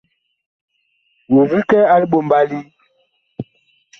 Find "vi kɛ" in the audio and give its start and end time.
1.49-1.79